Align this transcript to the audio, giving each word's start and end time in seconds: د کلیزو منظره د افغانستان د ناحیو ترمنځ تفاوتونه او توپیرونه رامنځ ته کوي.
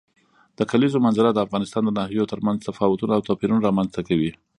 د 0.57 0.59
کلیزو 0.71 1.03
منظره 1.05 1.29
د 1.33 1.39
افغانستان 1.45 1.83
د 1.85 1.89
ناحیو 1.99 2.29
ترمنځ 2.31 2.57
تفاوتونه 2.67 3.11
او 3.17 3.21
توپیرونه 3.27 3.63
رامنځ 3.67 3.89
ته 3.95 4.01
کوي. 4.09 4.31